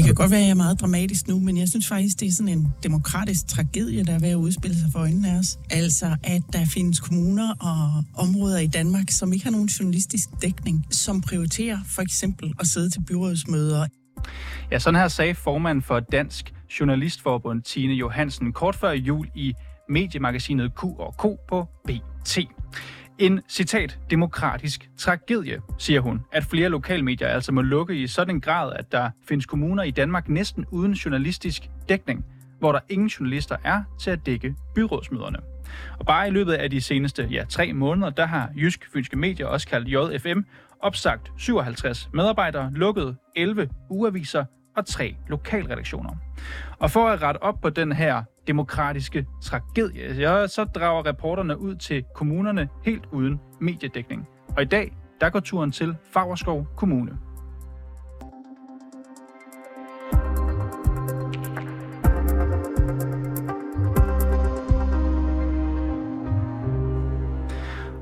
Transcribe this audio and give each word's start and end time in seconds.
Det 0.00 0.06
kan 0.06 0.14
godt 0.14 0.30
være, 0.30 0.40
at 0.40 0.44
jeg 0.44 0.50
er 0.50 0.54
meget 0.54 0.80
dramatisk 0.80 1.28
nu, 1.28 1.40
men 1.40 1.56
jeg 1.56 1.68
synes 1.68 1.88
faktisk, 1.88 2.20
det 2.20 2.28
er 2.28 2.32
sådan 2.32 2.58
en 2.58 2.68
demokratisk 2.82 3.48
tragedie, 3.48 4.04
der 4.04 4.14
er 4.14 4.18
ved 4.18 4.28
at 4.28 4.34
udspille 4.34 4.76
sig 4.76 4.88
for 4.92 4.98
øjnene 4.98 5.30
af 5.30 5.38
os. 5.38 5.58
Altså, 5.70 6.16
at 6.22 6.42
der 6.52 6.64
findes 6.64 7.00
kommuner 7.00 7.54
og 7.60 8.04
områder 8.24 8.58
i 8.58 8.66
Danmark, 8.66 9.04
som 9.10 9.32
ikke 9.32 9.44
har 9.44 9.50
nogen 9.50 9.66
journalistisk 9.66 10.28
dækning, 10.42 10.86
som 10.90 11.20
prioriterer 11.20 11.78
for 11.86 12.02
eksempel 12.02 12.54
at 12.60 12.66
sidde 12.66 12.90
til 12.90 13.00
byrådsmøder. 13.00 13.86
Ja, 14.72 14.78
sådan 14.78 15.00
her 15.00 15.08
sagde 15.08 15.34
formand 15.34 15.82
for 15.82 16.00
Dansk 16.00 16.52
Journalistforbund 16.80 17.62
Tine 17.62 17.94
Johansen 17.94 18.52
kort 18.52 18.76
før 18.76 18.90
jul 18.90 19.28
i 19.34 19.54
mediemagasinet 19.88 20.72
Q 20.74 20.84
og 20.84 21.14
K 21.18 21.22
på 21.48 21.68
BT. 21.86 22.38
En 23.20 23.40
citat 23.48 23.98
demokratisk 24.10 24.90
tragedie, 24.96 25.60
siger 25.78 26.00
hun, 26.00 26.20
at 26.32 26.44
flere 26.44 26.68
lokalmedier 26.68 27.28
altså 27.28 27.52
må 27.52 27.62
lukke 27.62 27.94
i 27.94 28.06
sådan 28.06 28.34
en 28.34 28.40
grad, 28.40 28.72
at 28.72 28.92
der 28.92 29.10
findes 29.28 29.46
kommuner 29.46 29.82
i 29.82 29.90
Danmark 29.90 30.28
næsten 30.28 30.66
uden 30.70 30.92
journalistisk 30.92 31.70
dækning, 31.88 32.24
hvor 32.58 32.72
der 32.72 32.80
ingen 32.88 33.08
journalister 33.08 33.56
er 33.64 33.82
til 34.00 34.10
at 34.10 34.26
dække 34.26 34.54
byrådsmøderne. 34.74 35.38
Og 35.98 36.06
bare 36.06 36.28
i 36.28 36.30
løbet 36.30 36.52
af 36.52 36.70
de 36.70 36.80
seneste 36.80 37.28
ja, 37.30 37.44
tre 37.48 37.72
måneder, 37.72 38.10
der 38.10 38.26
har 38.26 38.50
Jysk 38.56 38.88
Fynske 38.92 39.16
Medier, 39.16 39.46
også 39.46 39.68
kaldt 39.68 39.88
JFM, 39.88 40.40
opsagt 40.80 41.32
57 41.38 42.10
medarbejdere, 42.14 42.70
lukket 42.74 43.16
11 43.36 43.68
ugeaviser 43.90 44.44
og 44.76 44.86
tre 44.86 45.16
lokalredaktioner. 45.28 46.10
Og 46.78 46.90
for 46.90 47.08
at 47.08 47.22
rette 47.22 47.42
op 47.42 47.60
på 47.60 47.70
den 47.70 47.92
her 47.92 48.22
demokratiske 48.46 49.26
tragedie, 49.42 50.48
så 50.48 50.64
drager 50.64 51.06
reporterne 51.06 51.60
ud 51.60 51.74
til 51.74 52.04
kommunerne 52.14 52.68
helt 52.84 53.04
uden 53.12 53.40
mediedækning. 53.60 54.28
Og 54.56 54.62
i 54.62 54.66
dag, 54.66 54.92
der 55.20 55.30
går 55.30 55.40
turen 55.40 55.72
til 55.72 55.96
Fagerskov 56.12 56.66
Kommune. 56.76 57.18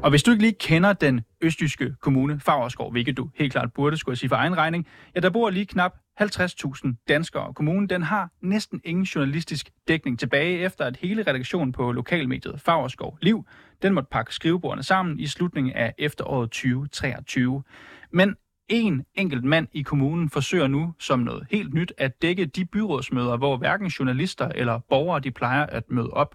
Og 0.09 0.13
hvis 0.13 0.23
du 0.23 0.31
ikke 0.31 0.43
lige 0.43 0.57
kender 0.61 0.93
den 0.93 1.21
østjyske 1.41 1.95
kommune 2.01 2.41
Fagerskov, 2.41 2.91
hvilket 2.91 3.17
du 3.17 3.31
helt 3.35 3.53
klart 3.53 3.73
burde 3.73 3.97
skulle 3.97 4.17
sige 4.17 4.29
for 4.29 4.37
egen 4.37 4.57
regning, 4.57 4.87
ja, 5.15 5.21
der 5.21 5.31
bor 5.31 5.51
lige 5.51 5.67
knap 5.67 5.95
50.000 6.23 7.05
danskere. 7.09 7.55
Kommunen 7.55 7.89
den 7.89 8.03
har 8.03 8.31
næsten 8.43 8.81
ingen 8.85 9.05
journalistisk 9.05 9.71
dækning 9.89 10.19
tilbage, 10.19 10.59
efter 10.59 10.85
at 10.85 10.97
hele 10.97 11.23
redaktionen 11.23 11.73
på 11.73 11.93
lokalmediet 11.93 12.61
Fagerskov 12.61 13.19
Liv, 13.23 13.47
den 13.83 13.95
måtte 13.95 14.09
pakke 14.11 14.35
skrivebordene 14.35 14.83
sammen 14.83 15.21
i 15.21 15.27
slutningen 15.27 15.73
af 15.73 15.95
efteråret 15.99 16.51
2023. 16.51 17.63
Men 18.11 18.37
en 18.69 19.05
enkelt 19.15 19.45
mand 19.45 19.69
i 19.73 19.83
kommunen 19.83 20.31
forsøger 20.31 20.67
nu 20.67 20.95
som 20.99 21.19
noget 21.19 21.47
helt 21.51 21.75
nyt 21.75 21.93
at 21.99 22.23
dække 22.23 22.47
de 22.47 22.65
byrådsmøder, 22.65 23.37
hvor 23.37 23.57
hverken 23.57 23.87
journalister 23.87 24.49
eller 24.55 24.79
borgere 24.91 25.21
de 25.21 25.31
plejer 25.31 25.67
at 25.67 25.91
møde 25.91 26.11
op. 26.11 26.35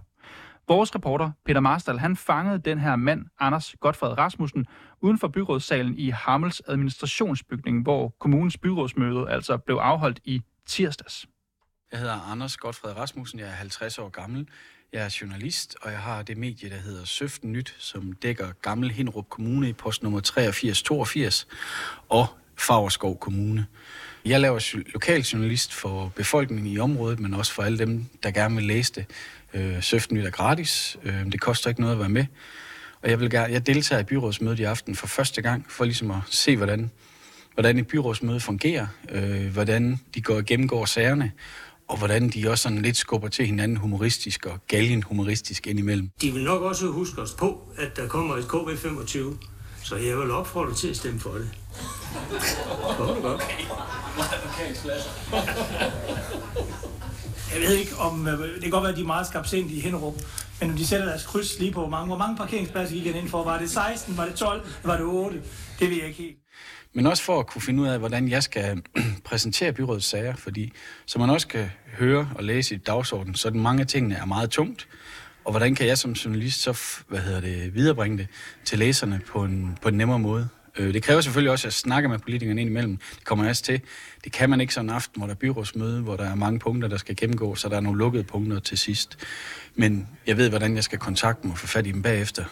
Vores 0.67 0.95
reporter 0.95 1.31
Peter 1.45 1.59
Marstal, 1.59 1.99
han 1.99 2.15
fangede 2.15 2.57
den 2.57 2.79
her 2.79 2.95
mand, 2.95 3.25
Anders 3.39 3.75
Godfred 3.79 4.17
Rasmussen, 4.17 4.65
uden 5.01 5.19
for 5.19 5.27
byrådssalen 5.27 5.97
i 5.97 6.09
Hammels 6.09 6.61
administrationsbygning, 6.67 7.83
hvor 7.83 8.15
kommunens 8.19 8.57
byrådsmøde 8.57 9.29
altså 9.29 9.57
blev 9.57 9.75
afholdt 9.75 10.19
i 10.23 10.41
tirsdags. 10.65 11.27
Jeg 11.91 11.99
hedder 11.99 12.31
Anders 12.31 12.57
Godfred 12.57 12.97
Rasmussen, 12.97 13.39
jeg 13.39 13.47
er 13.47 13.51
50 13.51 13.99
år 13.99 14.09
gammel. 14.09 14.47
Jeg 14.93 15.05
er 15.05 15.17
journalist, 15.21 15.75
og 15.81 15.91
jeg 15.91 15.99
har 15.99 16.23
det 16.23 16.37
medie, 16.37 16.69
der 16.69 16.75
hedder 16.75 17.05
Søften 17.05 17.51
Nyt, 17.51 17.75
som 17.79 18.13
dækker 18.13 18.51
Gammel 18.61 18.91
Hinrup 18.91 19.29
Kommune 19.29 19.69
i 19.69 19.73
postnummer 19.73 20.19
8382 20.19 21.47
og 22.09 22.27
Fagerskov 22.57 23.19
Kommune. 23.19 23.67
Jeg 24.25 24.39
laver 24.41 24.77
lokal 24.93 25.21
journalist 25.21 25.73
for 25.73 26.11
befolkningen 26.15 26.67
i 26.73 26.79
området, 26.79 27.19
men 27.19 27.33
også 27.33 27.53
for 27.53 27.63
alle 27.63 27.77
dem, 27.77 28.05
der 28.23 28.31
gerne 28.31 28.55
vil 28.55 28.63
læse 28.63 28.93
det. 28.95 29.05
Øh, 29.53 29.83
Søften 29.83 30.17
Nyt 30.17 30.25
er 30.25 30.29
gratis. 30.29 30.97
Øh, 31.03 31.25
det 31.31 31.41
koster 31.41 31.69
ikke 31.69 31.81
noget 31.81 31.93
at 31.93 31.99
være 31.99 32.09
med. 32.09 32.25
Og 33.01 33.09
jeg, 33.09 33.19
vil 33.19 33.29
gerne, 33.29 33.53
jeg 33.53 33.67
deltager 33.67 34.01
i 34.01 34.03
byrådsmødet 34.03 34.59
i 34.59 34.63
aften 34.63 34.95
for 34.95 35.07
første 35.07 35.41
gang, 35.41 35.65
for 35.69 35.85
ligesom 35.85 36.11
at 36.11 36.17
se, 36.29 36.57
hvordan, 36.57 36.91
hvordan 37.53 37.77
et 37.79 37.87
byrådsmøde 37.87 38.39
fungerer, 38.39 38.87
øh, 39.09 39.47
hvordan 39.53 39.99
de 40.15 40.21
går 40.21 40.35
og 40.35 40.45
gennemgår 40.45 40.85
sagerne, 40.85 41.31
og 41.87 41.97
hvordan 41.97 42.29
de 42.29 42.49
også 42.49 42.61
sådan 42.61 42.81
lidt 42.81 42.97
skubber 42.97 43.27
til 43.27 43.45
hinanden 43.45 43.77
humoristisk 43.77 44.45
og 44.45 44.59
galgen 44.67 45.03
humoristisk 45.03 45.67
indimellem. 45.67 46.09
De 46.21 46.31
vil 46.31 46.43
nok 46.43 46.61
også 46.61 46.87
huske 46.87 47.21
os 47.21 47.33
på, 47.33 47.61
at 47.77 47.97
der 47.97 48.07
kommer 48.07 48.35
et 48.35 48.43
KB25, 48.43 49.17
så 49.83 49.95
jeg 49.95 50.17
vil 50.17 50.31
opfordre 50.31 50.73
til 50.73 50.87
at 50.87 50.95
stemme 50.95 51.19
for 51.19 51.31
det. 51.31 51.49
Godt, 52.97 53.21
godt. 53.21 53.43
Jeg 57.53 57.61
ved 57.61 57.75
ikke, 57.77 57.95
om 57.97 58.27
øh, 58.27 58.53
det 58.53 58.61
kan 58.61 58.71
godt 58.71 58.83
være, 58.83 58.91
at 58.91 58.97
de 58.97 59.01
er 59.01 59.05
meget 59.05 59.27
skarpsindige 59.27 59.77
i 59.77 59.81
Hinderup, 59.81 60.13
men 60.59 60.69
når 60.69 60.77
de 60.77 60.87
sætter 60.87 61.05
deres 61.05 61.25
kryds 61.25 61.59
lige 61.59 61.71
på, 61.71 61.79
hvor 61.79 61.89
mange, 61.89 62.07
hvor 62.07 62.17
mange 62.17 62.37
parkeringspladser 62.37 62.95
gik 62.95 63.05
han 63.05 63.15
ind 63.15 63.29
for? 63.29 63.43
Var 63.43 63.59
det 63.59 63.69
16, 63.69 64.17
var 64.17 64.25
det 64.25 64.35
12, 64.35 64.67
var 64.83 64.97
det 64.97 65.05
8? 65.05 65.41
Det 65.79 65.89
ved 65.89 65.97
jeg 65.97 66.07
ikke 66.07 66.21
helt. 66.21 66.37
Men 66.93 67.07
også 67.07 67.23
for 67.23 67.39
at 67.39 67.47
kunne 67.47 67.61
finde 67.61 67.83
ud 67.83 67.87
af, 67.87 67.99
hvordan 67.99 68.29
jeg 68.29 68.43
skal 68.43 68.81
præsentere 69.29 69.73
byrådets 69.73 70.05
sager, 70.05 70.35
fordi 70.35 70.73
som 71.05 71.21
man 71.21 71.29
også 71.29 71.47
kan 71.47 71.69
høre 71.97 72.29
og 72.35 72.43
læse 72.43 72.75
i 72.75 72.77
dagsordenen, 72.77 73.35
så 73.35 73.49
mange 73.49 73.81
af 73.81 73.87
tingene 73.87 74.15
er 74.15 74.25
meget 74.25 74.49
tungt, 74.49 74.87
og 75.45 75.51
hvordan 75.51 75.75
kan 75.75 75.87
jeg 75.87 75.97
som 75.97 76.11
journalist 76.11 76.61
så 76.61 76.79
hvad 77.07 77.19
hedder 77.19 77.41
det, 77.41 77.75
viderebringe 77.75 78.17
det 78.17 78.27
til 78.65 78.79
læserne 78.79 79.21
på 79.27 79.43
en, 79.43 79.77
på 79.81 79.89
en 79.89 79.95
nemmere 79.97 80.19
måde? 80.19 80.49
Øh, 80.77 80.93
det 80.93 81.03
kræver 81.03 81.21
selvfølgelig 81.21 81.51
også, 81.51 81.61
at 81.61 81.65
jeg 81.65 81.73
snakker 81.73 82.09
med 82.09 82.19
politikerne 82.19 82.61
ind 82.61 82.69
imellem. 82.69 82.97
Det 83.15 83.25
kommer 83.25 83.45
jeg 83.45 83.49
også 83.49 83.63
til. 83.63 83.81
Det 84.23 84.31
kan 84.31 84.49
man 84.49 84.61
ikke 84.61 84.73
sådan 84.73 84.89
en 84.89 84.95
aften, 84.95 85.19
hvor 85.19 85.27
der 85.27 85.33
er 85.33 85.37
byrådsmøde, 85.37 86.01
hvor 86.01 86.15
der 86.15 86.23
er 86.29 86.35
mange 86.35 86.59
punkter, 86.59 86.87
der 86.87 86.97
skal 86.97 87.15
gennemgås, 87.15 87.59
så 87.59 87.69
der 87.69 87.75
er 87.75 87.79
nogle 87.81 87.99
lukkede 87.99 88.23
punkter 88.23 88.59
til 88.59 88.77
sidst. 88.77 89.17
Men 89.75 90.07
jeg 90.27 90.37
ved, 90.37 90.49
hvordan 90.49 90.75
jeg 90.75 90.83
skal 90.83 90.99
kontakte 90.99 91.43
dem 91.43 91.51
og 91.51 91.57
få 91.57 91.67
fat 91.67 91.87
i 91.87 91.91
dem 91.91 92.01
bagefter. 92.01 92.45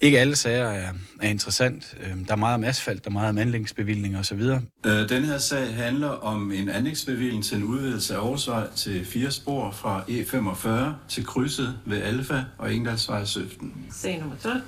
Ikke 0.00 0.20
alle 0.20 0.36
sager 0.36 0.66
er, 0.66 0.92
er 1.20 1.28
interessant. 1.28 1.94
Øh, 2.00 2.26
der 2.26 2.32
er 2.32 2.36
meget 2.36 2.54
om 2.54 2.64
asfalt, 2.64 3.04
der 3.04 3.10
er 3.10 3.12
meget 3.12 3.28
om 3.28 3.38
anlægsbevillinger 3.38 4.18
osv. 4.18 4.40
Øh, 4.86 5.08
den 5.08 5.24
her 5.24 5.38
sag 5.38 5.74
handler 5.74 6.08
om 6.08 6.52
en 6.52 6.68
anlægsbevilling 6.68 7.44
til 7.44 7.56
en 7.56 7.64
udvidelse 7.64 8.14
af 8.14 8.18
Aarhusvej 8.18 8.66
til 8.76 9.04
fire 9.04 9.30
spor 9.30 9.70
fra 9.70 10.00
E45 10.08 10.68
til 11.08 11.26
krydset 11.26 11.78
ved 11.86 12.02
Alfa 12.02 12.42
og 12.58 12.74
Engdalsvej 12.74 13.24
17. 13.24 13.86
Sag 13.90 14.18
nummer 14.18 14.36
12. 14.36 14.62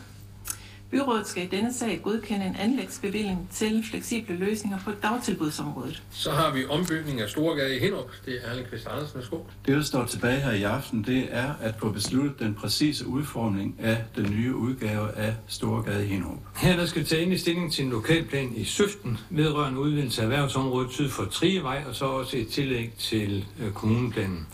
Byrådet 0.94 1.26
skal 1.26 1.42
i 1.42 1.46
denne 1.46 1.72
sag 1.72 2.00
godkende 2.02 2.46
en 2.46 2.56
anlægsbevilling 2.56 3.48
til 3.52 3.84
fleksible 3.90 4.36
løsninger 4.36 4.78
på 4.84 4.90
dagtilbudsområdet. 5.02 6.02
Så 6.10 6.30
har 6.30 6.52
vi 6.52 6.66
ombygning 6.66 7.20
af 7.20 7.28
Storgade 7.28 7.76
i 7.76 7.78
Hinderup. 7.78 8.10
Det 8.26 8.40
er 8.42 8.50
Erling 8.50 8.68
Kvist 8.68 8.86
Andersen. 8.86 9.18
Værsgo. 9.18 9.38
Det, 9.66 9.76
der 9.76 9.82
står 9.82 10.04
tilbage 10.04 10.40
her 10.40 10.52
i 10.52 10.62
aften, 10.62 11.04
det 11.04 11.28
er 11.30 11.54
at 11.60 11.74
få 11.78 11.92
besluttet 11.92 12.38
den 12.38 12.54
præcise 12.54 13.06
udformning 13.06 13.76
af 13.80 14.04
den 14.16 14.30
nye 14.30 14.54
udgave 14.54 15.12
af 15.16 15.34
Storgade 15.46 16.04
i 16.04 16.08
Hinderup. 16.08 16.38
Her 16.56 16.76
der 16.76 16.86
skal 16.86 17.04
tage 17.04 17.22
ind 17.22 17.32
i 17.32 17.38
stilling 17.38 17.72
til 17.72 17.84
en 17.84 17.90
lokalplan 17.90 18.52
i 18.56 18.64
Søften 18.64 19.18
vedrørende 19.30 19.80
udvidelse 19.80 20.22
af 20.22 20.24
erhvervsområdet 20.24 20.92
syd 20.92 21.08
for 21.08 21.24
Trievej, 21.24 21.84
og 21.88 21.94
så 21.94 22.04
også 22.04 22.36
et 22.36 22.48
tillæg 22.48 22.92
til 22.98 23.44
øh, 23.60 23.72
kommuneplanen. 23.72 24.46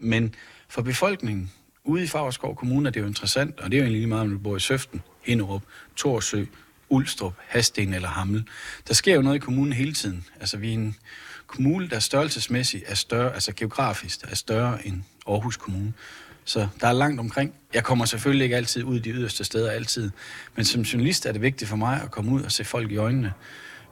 Men 0.00 0.34
for 0.68 0.82
befolkningen 0.82 1.52
ude 1.84 2.02
i 2.02 2.06
Favreskov 2.06 2.56
Kommune 2.56 2.88
er 2.88 2.92
det 2.92 3.00
jo 3.00 3.06
interessant, 3.06 3.60
og 3.60 3.70
det 3.70 3.76
er 3.76 3.78
jo 3.78 3.84
egentlig 3.84 4.00
lige 4.00 4.08
meget, 4.08 4.22
om 4.22 4.30
du 4.30 4.38
bor 4.38 4.56
i 4.56 4.60
Søften, 4.60 5.02
Hinderup, 5.22 5.62
Torsø, 5.96 6.44
Ulstrup, 6.88 7.34
Hasten 7.48 7.94
eller 7.94 8.08
Hammel. 8.08 8.48
Der 8.88 8.94
sker 8.94 9.14
jo 9.14 9.22
noget 9.22 9.36
i 9.36 9.38
kommunen 9.38 9.72
hele 9.72 9.92
tiden. 9.92 10.24
Altså, 10.40 10.56
vi 10.56 10.68
er 10.68 10.74
en 10.74 10.96
kommune, 11.46 11.88
der 11.88 11.98
størrelsesmæssigt 11.98 12.84
er 12.86 12.94
større, 12.94 13.34
altså 13.34 13.52
geografisk 13.52 14.20
er 14.30 14.34
større 14.34 14.86
end 14.86 15.02
Aarhus 15.26 15.56
Kommune. 15.56 15.92
Så 16.44 16.68
der 16.80 16.86
er 16.88 16.92
langt 16.92 17.20
omkring. 17.20 17.54
Jeg 17.74 17.84
kommer 17.84 18.04
selvfølgelig 18.04 18.44
ikke 18.44 18.56
altid 18.56 18.84
ud 18.84 18.96
i 18.96 19.00
de 19.00 19.10
yderste 19.10 19.44
steder 19.44 19.70
altid, 19.70 20.10
men 20.56 20.64
som 20.64 20.82
journalist 20.82 21.26
er 21.26 21.32
det 21.32 21.42
vigtigt 21.42 21.68
for 21.68 21.76
mig 21.76 22.02
at 22.02 22.10
komme 22.10 22.30
ud 22.30 22.42
og 22.42 22.52
se 22.52 22.64
folk 22.64 22.90
i 22.90 22.96
øjnene. 22.96 23.32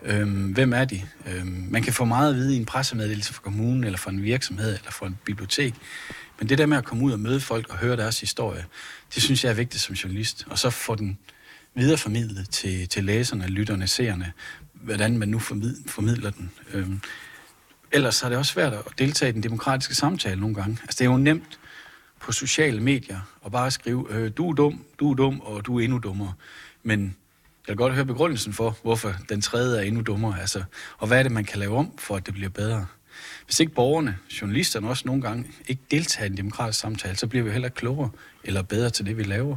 Øhm, 0.05 0.53
hvem 0.53 0.73
er 0.73 0.85
de? 0.85 1.03
Øhm, 1.27 1.67
man 1.71 1.83
kan 1.83 1.93
få 1.93 2.05
meget 2.05 2.31
at 2.31 2.37
vide 2.37 2.55
i 2.55 2.59
en 2.59 2.65
pressemeddelelse 2.65 3.33
fra 3.35 3.43
kommunen, 3.43 3.85
eller 3.85 3.99
fra 3.99 4.11
en 4.11 4.23
virksomhed, 4.23 4.75
eller 4.75 4.91
fra 4.91 5.07
en 5.07 5.19
bibliotek. 5.25 5.75
Men 6.39 6.49
det 6.49 6.59
der 6.59 6.67
med 6.67 6.77
at 6.77 6.85
komme 6.85 7.05
ud 7.05 7.13
og 7.13 7.21
møde 7.21 7.41
folk 7.41 7.69
og 7.69 7.79
høre 7.79 7.97
deres 7.97 8.21
historie, 8.21 8.65
det 9.15 9.23
synes 9.23 9.45
jeg 9.45 9.51
er 9.51 9.55
vigtigt 9.55 9.83
som 9.83 9.95
journalist. 9.95 10.47
Og 10.51 10.59
så 10.59 10.71
få 10.71 10.95
den 10.95 11.19
videreformidlet 11.75 12.51
til, 12.51 12.89
til 12.89 13.05
læserne, 13.05 13.47
lytterne, 13.47 13.87
seerne, 13.87 14.33
hvordan 14.73 15.19
man 15.19 15.29
nu 15.29 15.39
formidler 15.87 16.31
den. 16.31 16.51
Øhm, 16.73 17.01
ellers 17.93 18.23
er 18.23 18.29
det 18.29 18.39
også 18.39 18.53
svært 18.53 18.73
at 18.73 18.83
deltage 18.99 19.29
i 19.29 19.33
den 19.33 19.43
demokratiske 19.43 19.95
samtale 19.95 20.41
nogle 20.41 20.55
gange. 20.55 20.79
Altså 20.83 20.99
det 20.99 21.01
er 21.01 21.11
jo 21.11 21.17
nemt 21.17 21.59
på 22.21 22.33
sociale 22.33 22.81
medier 22.81 23.21
at 23.45 23.53
bare 23.53 23.71
skrive, 23.71 24.07
øh, 24.11 24.31
du 24.37 24.51
er 24.51 24.55
dum, 24.55 24.85
du 25.01 25.11
er 25.11 25.15
dum, 25.15 25.41
og 25.41 25.67
du 25.67 25.79
er 25.79 25.85
endnu 25.85 25.99
dummere. 25.99 26.33
Men 26.83 27.17
jeg 27.69 27.73
vil 27.73 27.77
godt 27.77 27.95
høre 27.95 28.05
begrundelsen 28.05 28.53
for, 28.53 28.77
hvorfor 28.83 29.15
den 29.29 29.41
tredje 29.41 29.79
er 29.79 29.83
endnu 29.83 30.03
dummere. 30.03 30.41
Altså, 30.41 30.63
og 30.99 31.09
hvad 31.09 31.19
er 31.19 31.23
det, 31.23 31.33
man 31.33 31.45
kan 31.45 31.59
lave 31.59 31.77
om, 31.77 31.93
for 31.99 32.17
at 32.17 32.27
det 32.27 32.35
bliver 32.35 32.51
bedre? 32.51 32.87
Hvis 33.45 33.61
ikke 33.61 33.75
borgerne, 33.75 34.19
journalisterne 34.41 34.89
også 34.89 35.03
nogle 35.07 35.23
gange, 35.23 35.45
ikke 35.69 35.83
deltager 35.91 36.25
i 36.25 36.31
en 36.31 36.37
demokratisk 36.37 36.81
samtale, 36.81 37.17
så 37.17 37.27
bliver 37.27 37.45
vi 37.45 37.51
heller 37.51 37.69
klogere 37.69 38.11
eller 38.45 38.63
bedre 38.63 38.91
til 38.91 39.07
det, 39.07 39.19
vi 39.19 39.23
laver. 39.23 39.57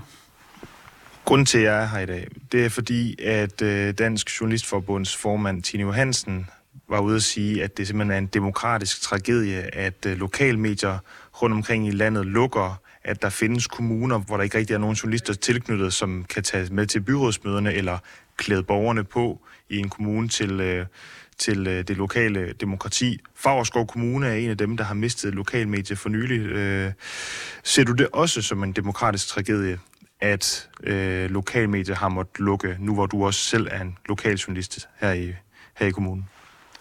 Grunden 1.25 1.45
til, 1.45 1.57
at 1.57 1.63
jeg 1.63 1.81
er 1.81 1.87
her 1.87 1.99
i 1.99 2.05
dag, 2.05 2.27
det 2.51 2.65
er 2.65 2.69
fordi, 2.69 3.21
at 3.21 3.61
øh, 3.61 3.93
Dansk 3.93 4.41
Journalistforbunds 4.41 5.15
formand 5.15 5.63
Tine 5.63 5.83
Johansen 5.83 6.49
var 6.89 6.99
ude 6.99 7.15
at 7.15 7.23
sige, 7.23 7.63
at 7.63 7.77
det 7.77 7.87
simpelthen 7.87 8.11
er 8.11 8.17
en 8.17 8.25
demokratisk 8.25 9.01
tragedie, 9.01 9.75
at 9.75 10.05
øh, 10.05 10.17
lokalmedier 10.17 10.97
rundt 11.41 11.53
omkring 11.53 11.87
i 11.87 11.91
landet 11.91 12.25
lukker, 12.25 12.81
at 13.05 13.21
der 13.21 13.29
findes 13.29 13.67
kommuner, 13.67 14.17
hvor 14.17 14.37
der 14.37 14.43
ikke 14.43 14.57
rigtig 14.57 14.73
er 14.73 14.77
nogen 14.77 14.95
journalister 14.95 15.33
tilknyttet, 15.33 15.93
som 15.93 16.25
kan 16.29 16.43
tage 16.43 16.73
med 16.73 16.87
til 16.87 16.99
byrådsmøderne 16.99 17.73
eller 17.73 17.97
klæde 18.37 18.63
borgerne 18.63 19.03
på 19.03 19.39
i 19.69 19.77
en 19.77 19.89
kommune 19.89 20.27
til, 20.27 20.61
øh, 20.61 20.85
til 21.37 21.67
øh, 21.67 21.87
det 21.87 21.97
lokale 21.97 22.53
demokrati. 22.53 23.19
Fagerskov 23.35 23.87
Kommune 23.87 24.27
er 24.27 24.33
en 24.33 24.49
af 24.49 24.57
dem, 24.57 24.77
der 24.77 24.83
har 24.83 24.93
mistet 24.93 25.35
lokalmedie 25.35 25.95
for 25.95 26.09
nylig. 26.09 26.39
Øh, 26.39 26.91
ser 27.63 27.83
du 27.83 27.91
det 27.91 28.07
også 28.13 28.41
som 28.41 28.63
en 28.63 28.71
demokratisk 28.71 29.27
tragedie, 29.27 29.79
at 30.21 30.69
øh, 30.83 31.29
lokalmedier 31.29 31.95
har 31.95 32.09
måttet 32.09 32.39
lukke, 32.39 32.77
nu 32.79 32.93
hvor 32.93 33.05
du 33.05 33.25
også 33.25 33.39
selv 33.39 33.67
er 33.71 33.81
en 33.81 33.97
lokaljournalist 34.09 34.89
her 34.99 35.13
i, 35.13 35.33
her 35.75 35.87
i 35.87 35.91
kommunen? 35.91 36.25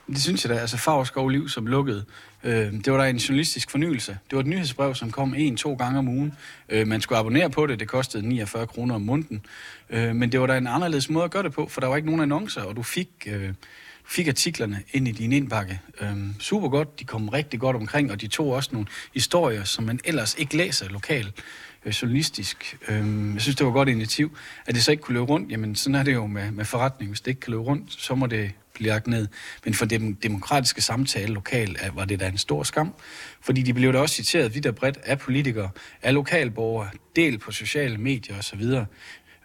Det 0.06 0.22
synes 0.22 0.44
jeg 0.44 0.54
da. 0.54 0.60
Altså 0.60 0.76
Favreskov 0.76 1.28
Liv, 1.28 1.48
som 1.48 1.66
lukkede, 1.66 2.04
øh, 2.44 2.72
det 2.72 2.92
var 2.92 2.98
da 2.98 3.10
en 3.10 3.16
journalistisk 3.16 3.70
fornyelse. 3.70 4.18
Det 4.30 4.36
var 4.36 4.40
et 4.40 4.46
nyhedsbrev, 4.46 4.94
som 4.94 5.10
kom 5.10 5.34
en-to 5.36 5.74
gange 5.74 5.98
om 5.98 6.08
ugen. 6.08 6.32
Øh, 6.68 6.86
man 6.86 7.00
skulle 7.00 7.18
abonnere 7.18 7.50
på 7.50 7.66
det. 7.66 7.80
Det 7.80 7.88
kostede 7.88 8.28
49 8.28 8.66
kroner 8.66 8.94
om 8.94 9.00
måneden. 9.02 9.46
Øh, 9.90 10.16
men 10.16 10.32
det 10.32 10.40
var 10.40 10.46
da 10.46 10.56
en 10.56 10.66
anderledes 10.66 11.10
måde 11.10 11.24
at 11.24 11.30
gøre 11.30 11.42
det 11.42 11.52
på, 11.52 11.68
for 11.68 11.80
der 11.80 11.88
var 11.88 11.96
ikke 11.96 12.06
nogen 12.06 12.20
annoncer, 12.20 12.62
og 12.62 12.76
du 12.76 12.82
fik... 12.82 13.08
Øh, 13.26 13.54
fik 14.06 14.28
artiklerne 14.28 14.82
ind 14.92 15.08
i 15.08 15.12
din 15.12 15.32
indbakke. 15.32 15.80
Øhm, 16.00 16.34
super 16.40 16.68
godt, 16.68 17.00
de 17.00 17.04
kom 17.04 17.28
rigtig 17.28 17.60
godt 17.60 17.76
omkring, 17.76 18.12
og 18.12 18.20
de 18.20 18.26
tog 18.26 18.50
også 18.50 18.70
nogle 18.72 18.86
historier, 19.14 19.64
som 19.64 19.84
man 19.84 20.00
ellers 20.04 20.34
ikke 20.38 20.56
læser 20.56 20.88
lokalt 20.88 21.34
øh, 21.84 21.92
journalistisk. 21.92 22.78
Øhm, 22.88 23.32
jeg 23.32 23.42
synes, 23.42 23.56
det 23.56 23.64
var 23.64 23.70
et 23.70 23.75
godt 23.75 23.88
initiativ. 23.88 24.36
At 24.66 24.75
det 24.75 24.84
så 24.84 24.90
ikke 24.90 25.02
kunne 25.02 25.14
løbe 25.14 25.26
rundt, 25.26 25.52
jamen 25.52 25.75
sådan 25.75 25.94
er 25.94 26.02
det 26.02 26.14
jo 26.14 26.26
med, 26.26 26.50
med 26.50 26.64
forretning. 26.64 27.10
Hvis 27.10 27.20
det 27.20 27.31
ikke 27.31 27.40
kan 27.40 27.50
løbe 27.50 27.62
rundt, 27.62 27.92
så 27.92 28.14
må 28.14 28.26
det 28.26 28.50
blive 28.75 28.88
lagt 28.88 29.06
ned. 29.06 29.28
Men 29.64 29.75
for 29.75 29.84
den 29.84 30.14
demokratiske 30.14 30.82
samtale 30.82 31.34
lokalt 31.34 31.81
var 31.94 32.04
det 32.04 32.20
da 32.20 32.28
en 32.28 32.38
stor 32.38 32.62
skam. 32.62 32.94
Fordi 33.40 33.62
de 33.62 33.75
blev 33.75 33.92
da 33.92 33.98
også 33.98 34.14
citeret 34.14 34.54
vidt 34.54 34.66
og 34.66 34.75
bredt 34.75 34.98
af 35.04 35.19
politikere, 35.19 35.70
af 36.02 36.14
lokalborgere, 36.14 36.88
del 37.16 37.38
på 37.38 37.52
sociale 37.52 37.98
medier 37.98 38.38
osv. 38.38 38.62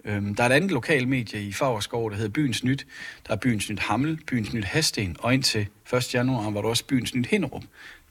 Øhm, 0.06 0.36
der 0.36 0.44
er 0.44 0.48
et 0.48 0.54
andet 0.54 0.72
lokal 0.72 1.08
medie 1.08 1.44
i 1.44 1.52
Fagerskov, 1.52 2.10
der 2.10 2.16
hedder 2.16 2.32
Byens 2.32 2.64
Nyt. 2.64 2.88
Der 3.28 3.34
er 3.34 3.38
Byens 3.38 3.70
Nyt 3.70 3.80
Hammel, 3.80 4.20
Byens 4.28 4.54
Nyt 4.54 4.66
Hasten, 4.66 5.16
og 5.20 5.34
indtil 5.34 5.68
1. 5.94 6.14
januar 6.14 6.50
var 6.50 6.62
der 6.62 6.70
også 6.70 6.86
Byens 6.86 7.16
Nyt 7.16 7.28
Hinderup. 7.28 7.64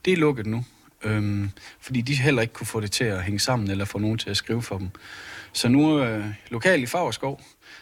Det 0.05 0.13
er 0.13 0.17
lukket 0.17 0.45
nu, 0.45 0.65
øhm, 1.03 1.51
fordi 1.81 2.01
de 2.01 2.15
heller 2.15 2.41
ikke 2.41 2.53
kunne 2.53 2.67
få 2.67 2.79
det 2.79 2.91
til 2.91 3.03
at 3.03 3.23
hænge 3.23 3.39
sammen, 3.39 3.71
eller 3.71 3.85
få 3.85 3.99
nogen 3.99 4.17
til 4.17 4.29
at 4.29 4.37
skrive 4.37 4.61
for 4.61 4.77
dem. 4.77 4.89
Så 5.53 5.67
nu 5.69 6.03
øh, 6.03 6.25
lokalt 6.49 6.83
i 6.83 6.85
Fagerskov, 6.85 7.41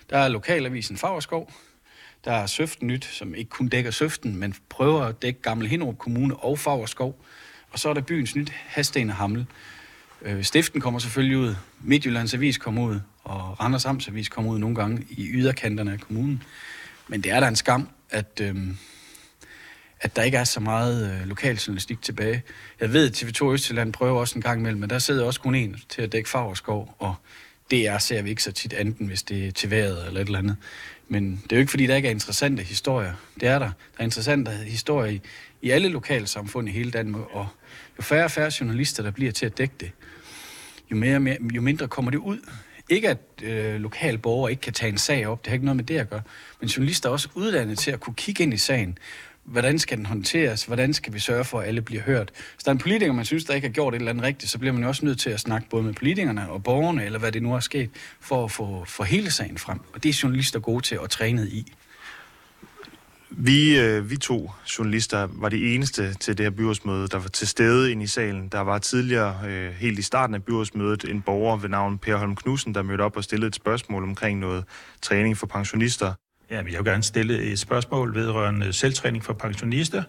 der 0.10 0.18
er 0.18 0.28
lokalavisen 0.28 0.98
Fagerskov, 0.98 1.52
der 2.26 2.32
er 2.32 2.46
Søften 2.46 2.88
Nyt, 2.88 3.06
som 3.06 3.36
ikke 3.36 3.50
kun 3.50 3.68
dækker 3.68 3.92
Søften, 3.92 4.36
men 4.36 4.56
prøver 4.70 5.04
at 5.04 5.22
dække 5.22 5.42
Gamle 5.42 5.68
Hinderup 5.68 5.98
Kommune 5.98 6.36
og 6.36 6.60
Fagerskov. 6.60 7.26
Og 7.72 7.80
så 7.80 7.90
er 7.90 7.94
der 7.94 8.02
Byens 8.02 8.36
Nyt 8.36 8.50
Hasten 8.50 9.10
og 9.10 9.16
Hamle. 9.16 9.46
Øh, 10.22 10.44
Stiften 10.44 10.82
kommer 10.82 11.00
selvfølgelig 11.00 11.38
ud, 11.38 11.56
Midtjyllands 11.82 12.34
Avis 12.34 12.58
kommer 12.58 12.84
ud, 12.84 13.00
og 13.24 13.60
Randers 13.60 13.86
Amtsavis 13.86 14.30
kommer 14.30 14.52
ud 14.52 14.60
nogle 14.60 14.76
gange 14.76 15.06
i 15.10 15.30
yderkanterne 15.32 15.94
af 15.94 16.00
kommunen. 16.00 16.44
Men 17.08 17.22
det 17.22 17.32
er 17.32 17.40
da 17.40 17.48
en 17.48 17.56
skam, 17.56 17.90
at, 18.10 18.42
øh, 18.42 18.56
at 20.02 20.16
der 20.16 20.24
ikke 20.24 20.38
er 20.38 20.44
så 20.44 20.60
meget 20.60 21.12
øh, 21.12 21.28
lokaljournalistik 21.28 22.02
tilbage. 22.02 22.44
Jeg 22.80 22.94
ved, 22.94 23.10
at 23.10 23.24
TV2 23.24 23.46
Østjylland 23.46 23.94
prøver 23.94 24.20
også 24.20 24.36
en 24.36 24.42
gang 24.42 24.60
imellem, 24.60 24.80
men 24.80 24.90
der 24.90 25.00
sidder 25.00 25.26
også 25.26 25.42
kun 25.42 25.56
en 25.56 25.78
til 25.90 26.02
at 26.02 26.12
dække 26.12 26.30
Fagerskov, 26.30 26.96
og 27.00 27.16
DR 27.72 27.98
ser 27.98 28.22
vi 28.22 28.30
ikke 28.30 28.44
så 28.44 28.52
tit 28.52 28.74
anden, 28.74 29.08
hvis 29.08 29.24
det 29.24 29.48
er 29.48 29.52
til 29.52 29.72
vejret 29.72 30.08
eller 30.08 30.22
et 30.22 30.26
eller 30.26 30.40
andet. 30.40 30.56
Men 31.08 31.32
det 31.44 31.52
er 31.52 31.56
jo 31.56 31.60
ikke, 31.60 31.70
fordi 31.70 31.88
der 31.88 31.96
ikke 31.96 32.08
er 32.08 32.12
interessante 32.12 32.64
historier. 32.64 33.14
Det 33.40 33.48
er 33.48 33.60
der. 33.60 33.66
Der 33.66 34.00
er 34.00 34.04
interessante 34.04 34.52
historier 34.52 35.12
i, 35.12 35.22
i 35.62 35.70
alle 35.70 35.90
lokalsamfund 35.90 36.70
i 36.70 36.72
hele 36.72 36.92
Danmark, 36.92 37.24
og 37.32 37.48
jo 37.98 38.04
færre 38.04 38.24
og 38.24 38.32
færre 38.32 38.52
journalister, 38.60 39.04
der 39.04 39.12
bliver 39.12 39.32
til 39.32 39.46
at 39.46 39.58
dække 39.58 39.74
det, 39.80 39.92
jo, 40.92 40.96
mere, 40.96 41.20
mere, 41.20 41.38
jo 41.54 41.62
mindre 41.62 41.88
kommer 41.88 42.12
det 42.12 42.18
ud. 42.18 42.40
Ikke 42.90 43.10
at 43.10 43.18
øh, 43.44 43.76
lokale 43.76 44.18
borgere 44.18 44.52
ikke 44.52 44.62
kan 44.62 44.74
tage 44.74 44.92
en 44.92 44.98
sag 44.98 45.28
op, 45.28 45.46
det 45.46 45.48
har 45.48 45.54
ikke 45.54 45.66
noget 45.66 45.76
med 45.76 45.84
det 45.84 45.98
at 45.98 46.10
gøre, 46.10 46.22
men 46.60 46.70
journalister 46.70 47.10
er 47.10 47.14
også 47.14 47.30
uddannet 47.36 47.78
til 47.78 47.92
at 47.92 48.00
kunne 48.00 48.14
kigge 48.14 48.44
ind 48.44 48.54
i 48.54 48.58
sagen. 48.58 48.98
Hvordan 49.48 49.80
skal 49.80 49.98
den 49.98 50.06
håndteres? 50.06 50.64
Hvordan 50.64 50.94
skal 50.94 51.14
vi 51.14 51.20
sørge 51.20 51.44
for, 51.44 51.60
at 51.60 51.68
alle 51.68 51.82
bliver 51.82 52.02
hørt? 52.02 52.32
Hvis 52.54 52.64
der 52.64 52.70
er 52.70 52.74
en 52.74 52.80
politiker, 52.80 53.14
man 53.14 53.26
synes, 53.26 53.46
der 53.46 53.54
ikke 53.54 53.68
har 53.68 53.74
gjort 53.74 53.94
et 53.94 54.00
eller 54.00 54.12
andet 54.12 54.24
rigtigt, 54.24 54.52
så 54.52 54.60
bliver 54.60 54.74
man 54.74 54.82
jo 54.82 54.88
også 54.88 55.06
nødt 55.06 55.20
til 55.20 55.30
at 55.30 55.40
snakke 55.40 55.70
både 55.70 55.84
med 55.84 55.94
politikerne 55.94 56.50
og 56.50 56.64
borgerne, 56.64 57.06
eller 57.06 57.20
hvad 57.20 57.32
det 57.32 57.44
nu 57.44 57.54
er 57.54 57.60
sket, 57.60 57.90
for 58.20 58.44
at 58.44 58.52
få 58.52 58.86
for 58.88 59.04
hele 59.04 59.32
sagen 59.32 59.58
frem. 59.58 59.80
Og 59.94 60.04
det 60.04 60.10
er 60.10 60.20
journalister 60.24 60.60
gode 60.60 60.82
til 60.82 61.00
at 61.04 61.10
træne 61.10 61.48
i. 61.48 61.74
Vi, 63.30 63.80
øh, 63.80 64.10
vi 64.10 64.18
to 64.18 64.52
journalister 64.78 65.28
var 65.32 65.50
de 65.50 65.76
eneste 65.76 66.14
til 66.14 66.38
det 66.38 66.46
her 66.46 66.52
byrådsmøde, 66.52 67.08
der 67.08 67.20
var 67.20 67.30
til 67.30 67.48
stede 67.48 67.92
ind 67.92 68.04
i 68.04 68.08
salen. 68.08 68.48
Der 68.48 68.60
var 68.60 68.78
tidligere, 68.78 69.40
øh, 69.48 69.72
helt 69.72 70.00
i 70.00 70.02
starten 70.02 70.36
af 70.36 70.44
byrådsmødet, 70.44 71.04
en 71.04 71.22
borger 71.22 71.58
ved 71.58 71.70
navn 71.70 71.98
Per 71.98 72.16
Holm 72.16 72.36
Knudsen, 72.36 72.76
der 72.76 72.82
mødte 72.82 73.02
op 73.02 73.18
og 73.18 73.24
stillede 73.24 73.48
et 73.48 73.56
spørgsmål 73.56 74.04
omkring 74.04 74.40
noget 74.40 74.64
træning 75.02 75.38
for 75.38 75.48
pensionister. 75.48 76.14
Ja, 76.52 76.56
jeg 76.56 76.66
vil 76.66 76.86
gerne 76.86 77.04
stille 77.04 77.42
et 77.42 77.60
spørgsmål 77.60 78.16
vedrørende 78.16 78.74
selvtræning 78.74 79.26
for 79.26 79.34
pensionister, 79.34 80.04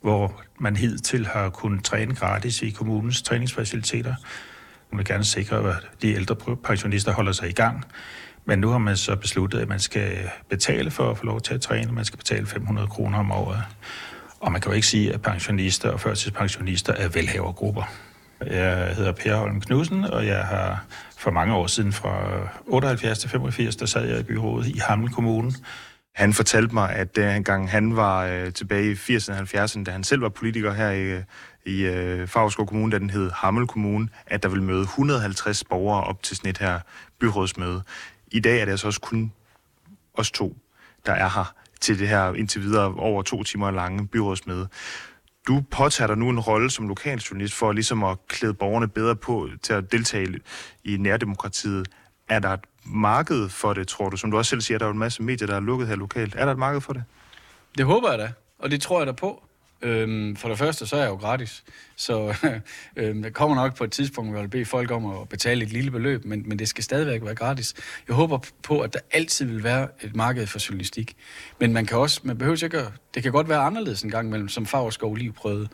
hvor 0.00 0.42
man 0.60 0.76
hidtil 0.76 1.26
har 1.26 1.48
kunnet 1.48 1.84
træne 1.84 2.14
gratis 2.14 2.62
i 2.62 2.70
kommunens 2.70 3.22
træningsfaciliteter. 3.22 4.14
Man 4.90 4.98
vil 4.98 5.06
gerne 5.06 5.24
sikre, 5.24 5.56
at 5.56 5.74
de 6.02 6.14
ældre 6.14 6.56
pensionister 6.56 7.12
holder 7.12 7.32
sig 7.32 7.48
i 7.48 7.52
gang. 7.52 7.84
Men 8.44 8.58
nu 8.58 8.68
har 8.68 8.78
man 8.78 8.96
så 8.96 9.16
besluttet, 9.16 9.58
at 9.58 9.68
man 9.68 9.80
skal 9.80 10.30
betale 10.48 10.90
for 10.90 11.10
at 11.10 11.18
få 11.18 11.24
lov 11.24 11.40
til 11.40 11.54
at 11.54 11.60
træne. 11.60 11.92
Man 11.92 12.04
skal 12.04 12.18
betale 12.18 12.46
500 12.46 12.88
kroner 12.88 13.18
om 13.18 13.30
året. 13.32 13.62
Og 14.40 14.52
man 14.52 14.60
kan 14.60 14.70
jo 14.70 14.74
ikke 14.74 14.86
sige, 14.86 15.12
at 15.12 15.22
pensionister 15.22 15.90
og 15.90 16.00
førtidspensionister 16.00 16.92
er 16.92 17.08
velhavergrupper. 17.08 17.82
Jeg 18.46 18.94
hedder 18.96 19.12
Per 19.12 19.36
Holm 19.36 19.60
Knudsen, 19.60 20.04
og 20.04 20.26
jeg 20.26 20.44
har 20.44 20.84
for 21.22 21.30
mange 21.30 21.54
år 21.54 21.66
siden, 21.66 21.92
fra 21.92 22.48
78 22.66 23.18
til 23.18 23.30
85, 23.30 23.76
der 23.76 23.86
sad 23.86 24.08
jeg 24.08 24.20
i 24.20 24.22
byrådet 24.22 24.66
i 24.66 24.78
Hamel 24.78 25.10
Kommune. 25.10 25.52
Han 26.14 26.32
fortalte 26.32 26.74
mig, 26.74 26.90
at 26.90 27.18
øh, 27.18 27.24
dengang 27.24 27.70
han 27.70 27.96
var 27.96 28.26
øh, 28.26 28.52
tilbage 28.52 28.90
i 28.90 28.94
80'erne 28.94 29.32
og 29.32 29.40
70'erne, 29.40 29.84
da 29.84 29.90
han 29.90 30.04
selv 30.04 30.22
var 30.22 30.28
politiker 30.28 30.72
her 30.72 30.90
i, 30.90 31.02
øh, 31.02 31.22
i 31.66 31.82
øh, 31.82 32.28
Favreskov 32.28 32.66
Kommune, 32.66 32.92
da 32.92 32.98
den 32.98 33.10
hed 33.10 33.30
Hammel 33.30 33.66
Kommune, 33.66 34.08
at 34.26 34.42
der 34.42 34.48
ville 34.48 34.64
møde 34.64 34.82
150 34.82 35.64
borgere 35.64 36.04
op 36.04 36.22
til 36.22 36.36
sådan 36.36 36.50
et 36.50 36.58
her 36.58 36.80
byrådsmøde. 37.20 37.82
I 38.32 38.40
dag 38.40 38.60
er 38.60 38.64
det 38.64 38.72
altså 38.72 38.86
også 38.86 39.00
kun 39.00 39.32
os 40.14 40.30
to, 40.30 40.56
der 41.06 41.12
er 41.12 41.28
her 41.28 41.54
til 41.80 41.98
det 41.98 42.08
her 42.08 42.34
indtil 42.34 42.62
videre 42.62 42.94
over 42.94 43.22
to 43.22 43.42
timer 43.42 43.70
lange 43.70 44.08
byrådsmøde. 44.08 44.68
Du 45.48 45.60
påtager 45.70 46.06
dig 46.06 46.18
nu 46.18 46.28
en 46.28 46.40
rolle 46.40 46.70
som 46.70 46.88
lokaljournalist 46.88 47.54
for 47.54 47.72
ligesom 47.72 48.04
at 48.04 48.18
klæde 48.28 48.54
borgerne 48.54 48.88
bedre 48.88 49.16
på 49.16 49.48
til 49.62 49.72
at 49.72 49.92
deltage 49.92 50.40
i 50.84 50.96
nærdemokratiet. 50.96 51.88
Er 52.28 52.38
der 52.38 52.48
et 52.48 52.60
marked 52.84 53.48
for 53.48 53.72
det, 53.72 53.88
tror 53.88 54.10
du? 54.10 54.16
Som 54.16 54.30
du 54.30 54.36
også 54.36 54.48
selv 54.48 54.60
siger, 54.60 54.78
der 54.78 54.86
er 54.86 54.90
en 54.90 54.98
masse 54.98 55.22
medier, 55.22 55.46
der 55.46 55.56
er 55.56 55.60
lukket 55.60 55.88
her 55.88 55.96
lokalt. 55.96 56.34
Er 56.34 56.44
der 56.44 56.52
et 56.52 56.58
marked 56.58 56.80
for 56.80 56.92
det? 56.92 57.04
Det 57.78 57.86
håber 57.86 58.10
jeg 58.10 58.18
da, 58.18 58.32
og 58.58 58.70
det 58.70 58.82
tror 58.82 59.00
jeg 59.00 59.06
da 59.06 59.12
på. 59.12 59.42
Øhm, 59.82 60.36
for 60.36 60.48
det 60.48 60.58
første, 60.58 60.86
så 60.86 60.96
er 60.96 61.00
jeg 61.00 61.10
jo 61.10 61.14
gratis. 61.14 61.64
Så 61.96 62.34
øhm, 62.96 63.22
det 63.22 63.34
kommer 63.34 63.56
nok 63.56 63.76
på 63.76 63.84
et 63.84 63.92
tidspunkt, 63.92 64.30
hvor 64.30 64.38
jeg 64.38 64.42
vil 64.42 64.50
bede 64.50 64.64
folk 64.64 64.90
om 64.90 65.06
at 65.06 65.28
betale 65.28 65.64
et 65.64 65.72
lille 65.72 65.90
beløb, 65.90 66.24
men, 66.24 66.48
men 66.48 66.58
det 66.58 66.68
skal 66.68 66.84
stadigvæk 66.84 67.24
være 67.24 67.34
gratis. 67.34 67.74
Jeg 68.08 68.16
håber 68.16 68.38
på, 68.62 68.80
at 68.80 68.92
der 68.92 68.98
altid 69.10 69.46
vil 69.46 69.64
være 69.64 69.88
et 70.00 70.16
marked 70.16 70.46
for 70.46 70.68
journalistik. 70.68 71.16
Men 71.60 71.72
man 71.72 71.86
kan 71.86 71.98
også, 71.98 72.20
man 72.24 72.38
behøver 72.38 72.64
ikke 72.64 72.78
at, 72.78 72.92
det 73.14 73.22
kan 73.22 73.32
godt 73.32 73.48
være 73.48 73.58
anderledes 73.58 74.02
en 74.02 74.10
gang 74.10 74.28
imellem, 74.28 74.48
som 74.48 74.66
Fagerskov 74.66 75.16
Liv 75.16 75.32
prøvede. 75.32 75.68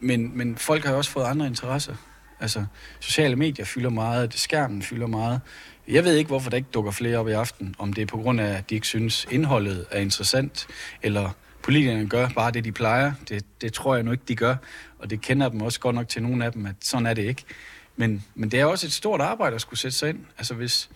Men, 0.00 0.38
men 0.38 0.56
folk 0.56 0.84
har 0.84 0.92
jo 0.92 0.96
også 0.96 1.10
fået 1.10 1.24
andre 1.24 1.46
interesser. 1.46 1.94
Altså, 2.40 2.64
sociale 3.00 3.36
medier 3.36 3.64
fylder 3.64 3.90
meget, 3.90 4.34
skærmen 4.34 4.82
fylder 4.82 5.06
meget. 5.06 5.40
Jeg 5.88 6.04
ved 6.04 6.16
ikke, 6.16 6.28
hvorfor 6.28 6.50
der 6.50 6.56
ikke 6.56 6.68
dukker 6.74 6.90
flere 6.90 7.18
op 7.18 7.28
i 7.28 7.32
aften. 7.32 7.74
Om 7.78 7.92
det 7.92 8.02
er 8.02 8.06
på 8.06 8.16
grund 8.16 8.40
af, 8.40 8.56
at 8.58 8.70
de 8.70 8.74
ikke 8.74 8.86
synes, 8.86 9.26
indholdet 9.30 9.86
er 9.90 10.00
interessant, 10.00 10.66
eller 11.02 11.30
politikerne 11.64 12.08
gør 12.08 12.28
bare 12.28 12.50
det, 12.50 12.64
de 12.64 12.72
plejer. 12.72 13.12
Det, 13.28 13.44
det 13.60 13.72
tror 13.72 13.94
jeg 13.94 14.04
nu 14.04 14.12
ikke, 14.12 14.24
de 14.28 14.36
gør. 14.36 14.56
Og 14.98 15.10
det 15.10 15.20
kender 15.20 15.48
dem 15.48 15.60
også 15.60 15.80
godt 15.80 15.94
nok 15.94 16.08
til 16.08 16.22
nogle 16.22 16.44
af 16.44 16.52
dem, 16.52 16.66
at 16.66 16.74
sådan 16.80 17.06
er 17.06 17.14
det 17.14 17.22
ikke. 17.22 17.44
Men, 17.96 18.24
men 18.34 18.50
det 18.50 18.60
er 18.60 18.64
også 18.64 18.86
et 18.86 18.92
stort 18.92 19.20
arbejde 19.20 19.54
at 19.54 19.60
skulle 19.60 19.80
sætte 19.80 19.96
sig 19.96 20.08
ind. 20.08 20.18
Altså 20.38 20.54
hvis 20.54 20.90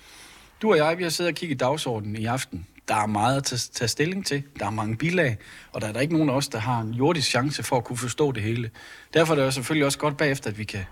du 0.63 0.71
og 0.71 0.77
jeg, 0.77 0.99
vi 0.99 1.03
har 1.03 1.11
siddet 1.11 1.33
og 1.33 1.37
kigget 1.37 1.61
dagsordenen 1.61 2.17
i 2.17 2.25
aften. 2.25 2.67
Der 2.89 2.95
er 2.95 3.07
meget 3.07 3.37
at 3.37 3.45
tage, 3.45 3.59
tage 3.73 3.89
stilling 3.89 4.27
til. 4.27 4.43
Der 4.59 4.67
er 4.67 4.71
mange 4.71 4.97
bilag, 4.97 5.37
og 5.73 5.81
der 5.81 5.87
er 5.87 5.93
der 5.93 6.01
ikke 6.01 6.15
nogen 6.15 6.31
af 6.31 6.35
os, 6.35 6.49
der 6.49 6.59
har 6.59 6.81
en 6.81 6.95
jordisk 6.95 7.29
chance 7.29 7.63
for 7.63 7.77
at 7.77 7.85
kunne 7.85 7.97
forstå 7.97 8.33
det 8.33 8.43
hele. 8.43 8.71
Derfor 9.15 9.33
er 9.33 9.39
det 9.39 9.45
jo 9.45 9.51
selvfølgelig 9.51 9.87
også 9.87 9.99
godt 9.99 10.17
bagefter, 10.17 10.51
at 10.51 10.59
vi 10.59 10.65
kan 10.65 10.85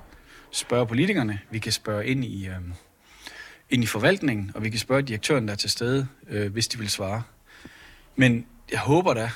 spørge 0.51 0.87
politikerne. 0.87 1.39
Vi 1.51 1.59
kan 1.59 1.73
spørge 1.73 2.07
ind 2.07 2.25
i, 2.25 2.47
øh, 2.47 2.55
ind 3.71 3.83
i 3.83 3.87
forvaltningen, 3.87 4.53
og 4.55 4.65
vi 4.65 4.71
kan 4.71 4.79
spørge 4.79 5.03
direktøren, 5.03 5.47
der 5.49 5.53
er 5.53 5.57
til 5.57 5.71
stede, 5.71 6.07
øh, 6.29 6.53
hvis 6.53 6.69
de 6.69 6.79
vil 6.79 6.91
svare. 6.91 7.23
Men 8.17 8.47
jeg 8.73 8.79
håber 8.79 9.15
da, 9.15 9.31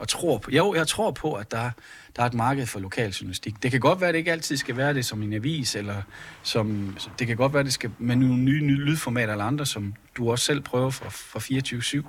og 0.00 0.08
tror 0.08 0.38
på, 0.38 0.50
jo, 0.50 0.74
jeg 0.74 0.88
tror 0.88 1.10
på, 1.10 1.34
at 1.34 1.50
der, 1.50 1.70
der 2.16 2.22
er 2.22 2.26
et 2.26 2.34
marked 2.34 2.66
for 2.66 2.80
lokal 2.80 3.10
journalistik. 3.10 3.62
Det 3.62 3.70
kan 3.70 3.80
godt 3.80 4.00
være, 4.00 4.08
at 4.08 4.14
det 4.14 4.18
ikke 4.18 4.32
altid 4.32 4.56
skal 4.56 4.76
være 4.76 4.94
det 4.94 5.04
som 5.04 5.22
en 5.22 5.32
avis, 5.32 5.74
eller 5.74 6.02
som, 6.42 6.96
det 7.18 7.26
kan 7.26 7.36
godt 7.36 7.52
være, 7.52 7.60
at 7.60 7.66
det 7.66 7.74
skal 7.74 7.90
med 7.98 8.16
nogle 8.16 8.36
nye, 8.36 8.60
nye 8.60 8.76
lydformater 8.76 9.32
eller 9.32 9.44
andre, 9.44 9.66
som 9.66 9.94
du 10.16 10.30
også 10.30 10.44
selv 10.44 10.60
prøver 10.60 10.90
for, 10.90 11.10
for 11.10 11.38
24-7. 12.02 12.06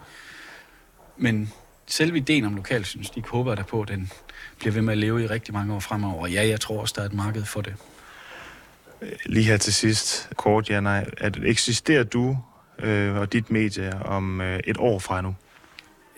Men 1.17 1.53
selve 1.87 2.17
ideen 2.17 2.45
om 2.45 2.55
lokaljournalistik 2.55 3.27
håber 3.27 3.51
jeg 3.51 3.57
da 3.57 3.63
på, 3.63 3.81
at 3.81 3.87
den 3.87 4.11
bliver 4.59 4.73
ved 4.73 4.81
med 4.81 4.93
at 4.93 4.97
leve 4.97 5.23
i 5.23 5.27
rigtig 5.27 5.53
mange 5.53 5.73
år 5.73 5.79
fremover. 5.79 6.21
Og 6.21 6.31
ja, 6.31 6.47
jeg 6.47 6.59
tror 6.59 6.81
også, 6.81 6.93
der 6.97 7.01
er 7.01 7.05
et 7.05 7.13
marked 7.13 7.45
for 7.45 7.61
det. 7.61 7.73
Lige 9.25 9.43
her 9.43 9.57
til 9.57 9.73
sidst, 9.73 10.29
kort 10.35 10.69
ja 10.69 10.79
nej. 10.79 11.09
At 11.17 11.37
eksisterer 11.43 12.03
du 12.03 12.37
øh, 12.79 13.15
og 13.15 13.33
dit 13.33 13.51
medie 13.51 14.03
om 14.05 14.41
øh, 14.41 14.59
et 14.67 14.77
år 14.79 14.99
fra 14.99 15.21
nu? 15.21 15.35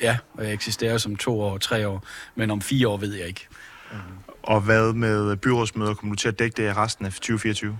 Ja, 0.02 0.18
og 0.34 0.44
jeg 0.44 0.54
eksisterer 0.54 0.98
som 0.98 1.16
to 1.16 1.42
år, 1.42 1.58
tre 1.58 1.88
år, 1.88 2.04
men 2.36 2.52
om 2.52 2.62
fire 2.62 2.88
år 2.88 2.98
ved 2.98 3.14
jeg 3.14 3.28
ikke. 3.28 3.48
Og 4.44 4.62
hvad 4.62 4.94
med 4.94 5.36
byrådsmøder? 5.38 5.94
Kommer 5.94 6.16
du 6.16 6.20
til 6.20 6.28
at 6.28 6.40
dække 6.40 6.58
det 6.58 6.70
i 6.70 6.74
resten 6.74 7.06
af 7.06 7.12
2024? 7.12 7.78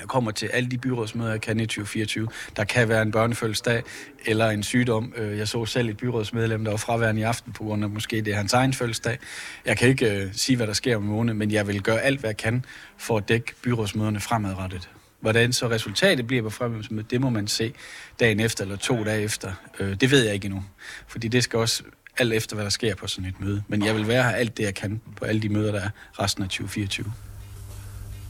Jeg 0.00 0.08
kommer 0.08 0.30
til 0.30 0.46
alle 0.46 0.70
de 0.70 0.78
byrådsmøder, 0.78 1.30
jeg 1.30 1.40
kan 1.40 1.60
i 1.60 1.66
2024. 1.66 2.28
Der 2.56 2.64
kan 2.64 2.88
være 2.88 3.02
en 3.02 3.12
børnefødselsdag 3.12 3.82
eller 4.24 4.50
en 4.50 4.62
sygdom. 4.62 5.12
Øh, 5.16 5.38
Jeg 5.38 5.48
så 5.48 5.66
selv 5.66 5.88
et 5.88 5.96
byrådsmedlem, 5.96 6.64
der 6.64 6.70
var 6.70 6.78
fraværende 6.78 7.20
i 7.20 7.24
aften 7.24 7.52
på 7.52 7.64
grund 7.64 7.84
af 7.84 7.90
måske 7.90 8.20
det 8.22 8.32
er 8.32 8.36
hans 8.36 8.52
egen 8.52 8.72
fødselsdag. 8.72 9.18
Jeg 9.64 9.76
kan 9.76 9.88
ikke 9.88 10.24
uh, 10.26 10.32
sige, 10.32 10.56
hvad 10.56 10.66
der 10.66 10.72
sker 10.72 10.96
om 10.96 11.02
en 11.02 11.08
måned, 11.08 11.34
men 11.34 11.50
jeg 11.50 11.66
vil 11.66 11.82
gøre 11.82 12.00
alt, 12.00 12.20
hvad 12.20 12.30
jeg 12.30 12.36
kan 12.36 12.64
for 12.96 13.16
at 13.16 13.28
dække 13.28 13.54
byrådsmøderne 13.62 14.20
fremadrettet. 14.20 14.90
Hvordan 15.26 15.52
så 15.52 15.70
resultatet 15.70 16.26
bliver 16.26 16.42
på 16.42 16.50
fremhedsmødet, 16.50 17.10
det 17.10 17.20
må 17.20 17.30
man 17.30 17.46
se 17.48 17.74
dagen 18.20 18.40
efter 18.40 18.64
eller 18.64 18.76
to 18.76 19.04
dage 19.04 19.22
efter. 19.22 19.52
Øh, 19.80 19.94
Det 20.00 20.10
ved 20.10 20.24
jeg 20.24 20.34
ikke 20.34 20.44
endnu, 20.46 20.64
fordi 21.06 21.28
det 21.28 21.44
skal 21.44 21.58
også 21.58 21.82
alt 22.18 22.32
efter, 22.32 22.54
hvad 22.56 22.64
der 22.64 22.70
sker 22.70 22.94
på 22.94 23.06
sådan 23.06 23.30
et 23.30 23.40
møde. 23.40 23.62
Men 23.68 23.84
jeg 23.84 23.94
vil 23.94 24.08
være 24.08 24.22
her 24.22 24.30
alt 24.30 24.56
det, 24.56 24.64
jeg 24.64 24.74
kan 24.74 25.00
på 25.16 25.24
alle 25.24 25.42
de 25.42 25.48
møder, 25.48 25.72
der 25.72 25.80
er 25.80 25.90
resten 26.22 26.42
af 26.42 26.48
2024. 26.48 27.12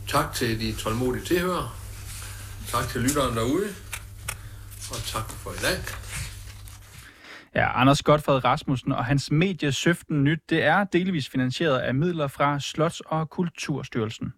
Tak 0.09 0.35
til 0.35 0.61
de 0.61 0.73
tålmodige 0.73 1.25
tilhørere. 1.25 1.71
Tak 2.69 2.89
til 2.89 3.01
lytteren 3.01 3.37
derude. 3.37 3.69
Og 4.91 4.97
tak 5.07 5.31
for 5.31 5.51
i 5.51 5.57
dag. 5.63 5.79
Ja, 7.55 7.81
Anders 7.81 8.03
Godfred 8.03 8.45
Rasmussen 8.45 8.93
og 8.93 9.05
hans 9.05 9.31
medie 9.31 9.73
Søften 9.73 10.25
Nyt, 10.25 10.41
det 10.51 10.65
er 10.65 10.85
delvis 10.85 11.29
finansieret 11.29 11.79
af 11.79 11.95
midler 11.95 12.29
fra 12.29 12.59
Slots- 12.59 13.01
og 13.07 13.31
Kulturstyrelsen. 13.31 14.33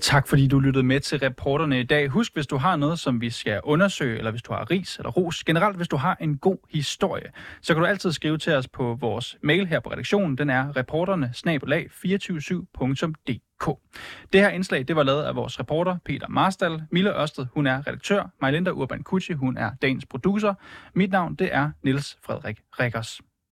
Tak 0.00 0.28
fordi 0.28 0.46
du 0.46 0.58
lyttede 0.58 0.84
med 0.84 1.00
til 1.00 1.18
reporterne 1.18 1.80
i 1.80 1.82
dag. 1.82 2.08
Husk, 2.08 2.34
hvis 2.34 2.46
du 2.46 2.56
har 2.56 2.76
noget, 2.76 2.98
som 2.98 3.20
vi 3.20 3.30
skal 3.30 3.60
undersøge, 3.64 4.18
eller 4.18 4.30
hvis 4.30 4.42
du 4.42 4.52
har 4.52 4.70
ris 4.70 4.96
eller 4.96 5.10
ros, 5.10 5.44
generelt 5.44 5.76
hvis 5.76 5.88
du 5.88 5.96
har 5.96 6.16
en 6.20 6.38
god 6.38 6.56
historie, 6.70 7.30
så 7.62 7.74
kan 7.74 7.82
du 7.82 7.86
altid 7.86 8.12
skrive 8.12 8.38
til 8.38 8.54
os 8.54 8.68
på 8.68 8.96
vores 9.00 9.36
mail 9.42 9.66
her 9.66 9.80
på 9.80 9.90
redaktionen. 9.90 10.38
Den 10.38 10.50
er 10.50 10.76
reporterne 10.76 11.32
247dk 11.36 13.88
Det 14.32 14.40
her 14.40 14.48
indslag, 14.48 14.88
det 14.88 14.96
var 14.96 15.02
lavet 15.02 15.22
af 15.22 15.36
vores 15.36 15.60
reporter 15.60 15.98
Peter 16.04 16.28
Marstal. 16.28 16.82
Mille 16.90 17.20
Ørsted, 17.20 17.46
hun 17.54 17.66
er 17.66 17.86
redaktør. 17.86 18.30
Majlinda 18.40 18.70
Urban 18.70 19.02
Kucci, 19.02 19.32
hun 19.32 19.56
er 19.56 19.70
dagens 19.82 20.06
producer. 20.06 20.54
Mit 20.94 21.10
navn, 21.10 21.34
det 21.34 21.48
er 21.52 21.70
Niels 21.82 22.18
Frederik 22.22 22.60
Rikkers. 22.80 23.20